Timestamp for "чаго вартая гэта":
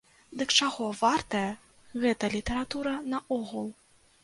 0.61-2.33